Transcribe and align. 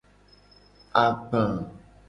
Agba. 1.03 1.43